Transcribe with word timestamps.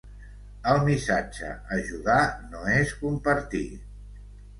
El 0.69 0.79
missatge 0.85 1.49
Ajudar 1.75 2.21
no 2.55 2.63
és 2.77 2.95
compartir. 3.03 3.63